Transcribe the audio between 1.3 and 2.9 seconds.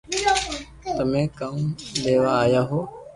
ڪاؤ ليوا آيا ھون